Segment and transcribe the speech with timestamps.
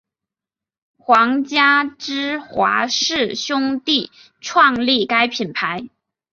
[0.97, 5.89] 皇家芝华士兄弟创立该品牌。